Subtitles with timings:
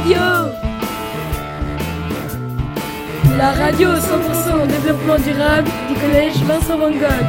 [0.00, 0.18] Radio
[3.36, 7.26] La radio 100% développement durable du collège Vincent Van Gogh.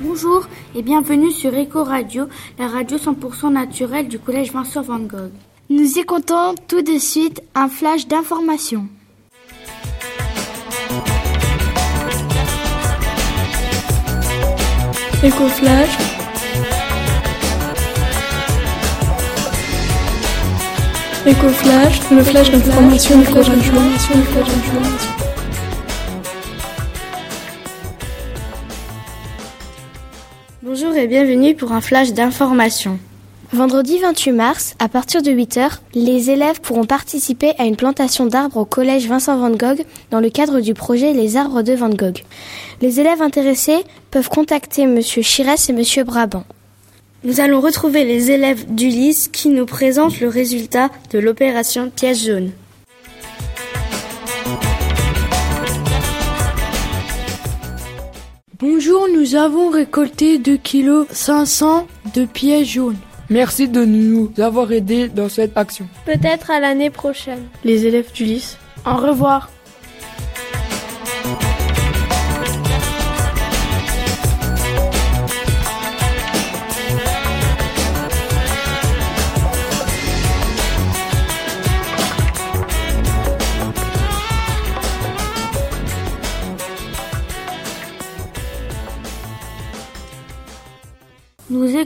[0.00, 2.26] Bonjour et bienvenue sur Eco Radio,
[2.58, 5.30] la radio 100% naturelle du collège Vincent Van Gogh.
[5.70, 8.88] Nous écoutons tout de suite un flash d'information.
[15.22, 16.13] Éco-flash.
[21.26, 23.24] Éco-flash, le flash d'information du.
[30.62, 32.98] Bonjour et bienvenue pour un flash d'information.
[33.54, 38.58] Vendredi 28 mars, à partir de 8h, les élèves pourront participer à une plantation d'arbres
[38.58, 42.22] au collège Vincent Van Gogh dans le cadre du projet Les arbres de Van Gogh.
[42.82, 46.44] Les élèves intéressés peuvent contacter monsieur Chirès et monsieur Brabant.
[47.24, 52.50] Nous allons retrouver les élèves d'Ulysse qui nous présentent le résultat de l'opération pièce jaune.
[58.58, 62.98] Bonjour, nous avons récolté 2 kg 500 de pièces jaunes.
[63.30, 65.88] Merci de nous avoir aidés dans cette action.
[66.04, 67.44] Peut-être à l'année prochaine.
[67.64, 69.48] Les élèves d'Ulysse, Au revoir.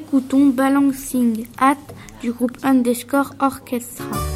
[0.09, 1.77] Écoutons Balancing Hat
[2.23, 4.28] du groupe Underscore Orchestra.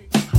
[0.00, 0.37] On.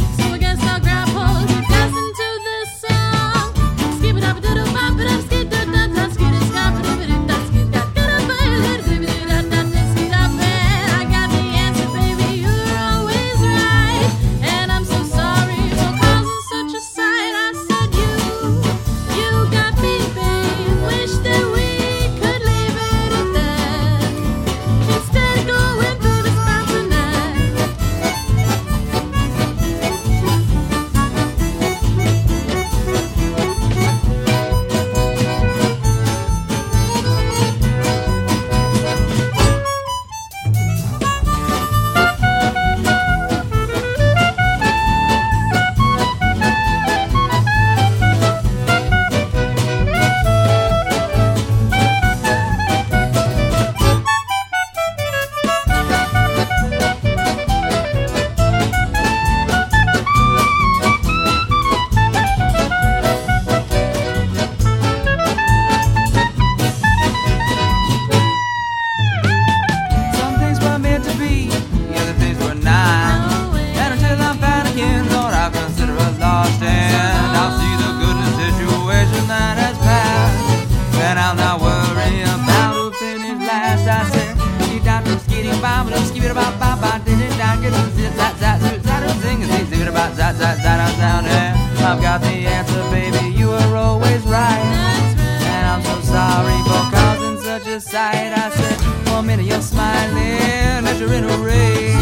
[97.89, 98.33] Sight.
[98.37, 98.77] I said,
[99.17, 101.97] a minute you're smiling, that you're in a rage.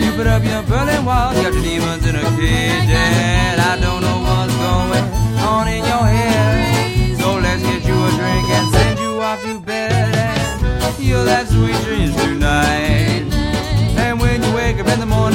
[0.00, 4.02] You put up your Berlin Wall, got your demons in a cage, and I don't
[4.06, 5.04] know what's going
[5.42, 7.18] on in your head.
[7.18, 10.14] So let's get you a drink and send you off to bed.
[10.86, 13.26] And you'll have sweet dreams tonight.
[13.98, 15.25] And when you wake up in the morning,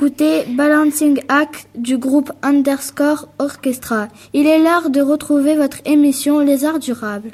[0.00, 4.06] Écouté Balancing Act du groupe Underscore Orchestra.
[4.32, 7.32] Il est l'heure de retrouver votre émission Les Arts Durables.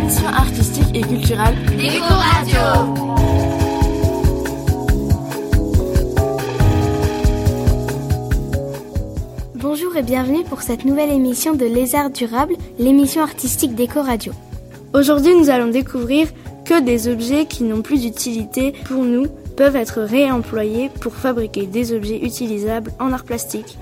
[0.00, 1.56] Émission artistique et culturelle.
[9.68, 14.32] Bonjour et bienvenue pour cette nouvelle émission de Les Arts Durables, l'émission artistique d'Eco Radio.
[14.94, 16.28] Aujourd'hui, nous allons découvrir
[16.64, 19.26] que des objets qui n'ont plus d'utilité pour nous
[19.56, 23.76] peuvent être réemployés pour fabriquer des objets utilisables en art plastique.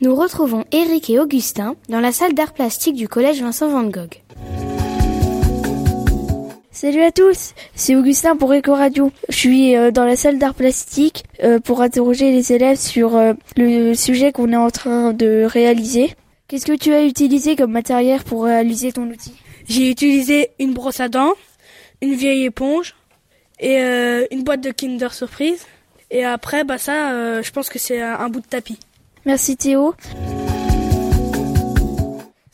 [0.00, 4.23] Nous retrouvons Eric et Augustin dans la salle d'art plastique du collège Vincent Van Gogh.
[6.74, 9.12] Salut à tous, c'est Augustin pour Eco Radio.
[9.28, 13.32] Je suis euh, dans la salle d'art plastique euh, pour interroger les élèves sur euh,
[13.56, 16.16] le sujet qu'on est en train de réaliser.
[16.48, 19.34] Qu'est-ce que tu as utilisé comme matériel pour réaliser ton outil?
[19.68, 21.34] J'ai utilisé une brosse à dents,
[22.02, 22.96] une vieille éponge
[23.60, 23.78] et
[24.32, 25.64] une boîte de Kinder Surprise.
[26.10, 28.80] Et après, bah ça, je pense que c'est un, un bout de tapis.
[29.24, 29.94] Merci Théo.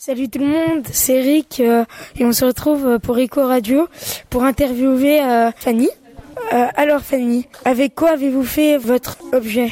[0.03, 1.85] Salut tout le monde, c'est Eric euh,
[2.19, 3.87] et on se retrouve euh, pour Eco Radio
[4.31, 5.91] pour interviewer euh, Fanny.
[6.55, 9.71] Euh, alors Fanny, avec quoi avez-vous fait votre objet?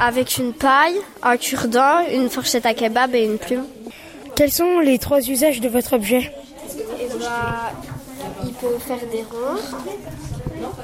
[0.00, 3.66] Avec une paille, un cure-dent, une fourchette à kebab et une plume.
[4.34, 6.32] Quels sont les trois usages de votre objet?
[8.42, 9.60] Il peut faire des ronds.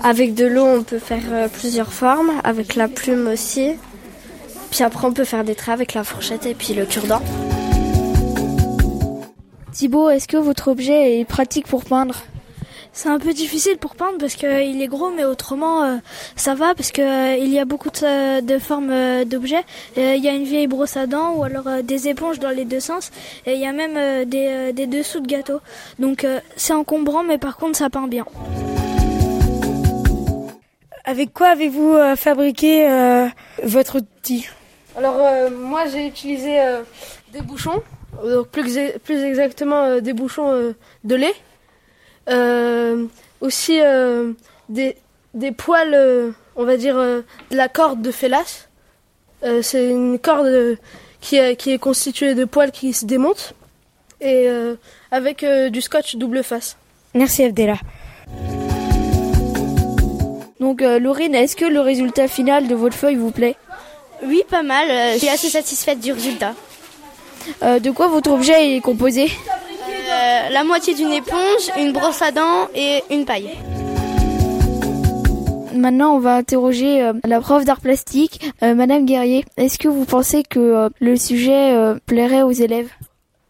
[0.03, 2.33] Avec de l'eau, on peut faire plusieurs formes.
[2.45, 3.77] Avec la plume aussi.
[4.71, 7.23] Puis après, on peut faire des traits avec la fourchette et puis le cure-dent.
[9.75, 12.23] Thibaut, est-ce que votre objet est pratique pour peindre?
[12.93, 15.97] C'est un peu difficile pour peindre parce qu'il est gros, mais autrement euh,
[16.37, 19.65] ça va parce que euh, il y a beaucoup de, de formes euh, d'objets.
[19.99, 22.50] Euh, Il y a une vieille brosse à dents ou alors euh, des éponges dans
[22.50, 23.11] les deux sens.
[23.47, 25.59] Et il y a même euh, des, euh, des dessous de gâteau.
[25.99, 28.27] Donc euh, c'est encombrant, mais par contre ça peint bien.
[31.05, 33.27] Avec quoi avez-vous euh, fabriqué euh,
[33.65, 34.47] votre outil?
[34.97, 36.82] Alors euh, moi j'ai utilisé euh,
[37.32, 37.82] des bouchons,
[38.23, 40.73] donc plus, plus exactement euh, des bouchons euh,
[41.05, 41.35] de lait.
[42.31, 43.05] Euh,
[43.41, 44.33] aussi euh,
[44.69, 44.97] des,
[45.35, 48.69] des poils, euh, on va dire euh, de la corde de Félas.
[49.44, 50.77] Euh, C'est une corde euh,
[51.21, 53.53] qui, est- qui est constituée de poils qui se démontent
[54.21, 54.77] et euh,
[55.11, 56.77] avec euh, du scotch double face.
[57.15, 57.77] Merci Abdella.
[60.61, 63.56] Donc euh, Laurine, est-ce que le résultat final de votre feuille vous plaît?
[64.25, 64.89] Oui, pas mal.
[65.15, 66.55] Je suis assez satisfaite du résultat?
[67.63, 72.31] Euh, De quoi votre objet est composé Euh, la moitié d'une éponge, une brosse à
[72.31, 73.51] dents et une paille.
[75.74, 79.44] Maintenant, on va interroger euh, la prof d'art plastique, euh, Madame Guerrier.
[79.56, 82.89] Est-ce que vous pensez que euh, le sujet euh, plairait aux élèves?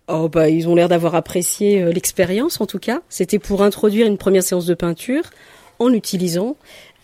[0.08, 3.00] Oh bah ils ont l'air d'avoir apprécié euh, l'expérience en tout cas.
[3.08, 5.22] C'était pour introduire une première séance de peinture
[5.78, 6.56] en utilisant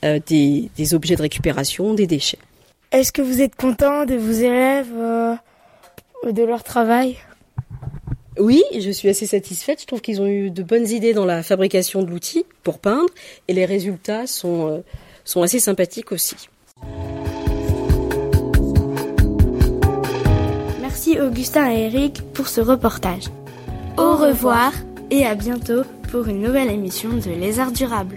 [0.04, 2.38] euh, des, des objets de récupération, des déchets.
[2.92, 5.35] Est-ce que vous êtes content de vos élèves, euh,
[6.27, 7.17] de leur travail
[8.39, 9.81] Oui, je suis assez satisfaite.
[9.81, 13.09] Je trouve qu'ils ont eu de bonnes idées dans la fabrication de l'outil pour peindre
[13.49, 14.79] et les résultats sont, euh,
[15.25, 16.37] sont assez sympathiques aussi.
[20.81, 23.25] Merci Augustin et Eric pour ce reportage.
[23.97, 24.73] Au revoir
[25.11, 28.17] et à bientôt pour une nouvelle émission de Les Arts Durables.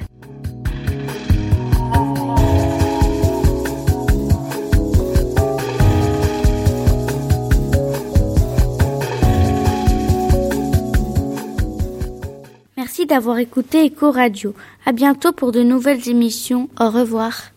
[13.13, 14.55] d'avoir écouté Eco Radio.
[14.88, 16.67] À bientôt pour de nouvelles émissions.
[16.79, 17.51] Au revoir.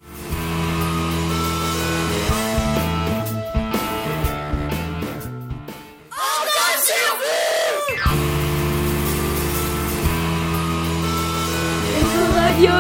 [12.01, 12.71] Éco Radio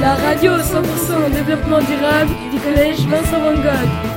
[0.00, 4.15] La radio 100% développement durable du collège Vincent Van Gogh.